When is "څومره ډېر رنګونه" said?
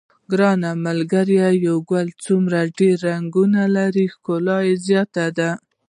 2.25-3.61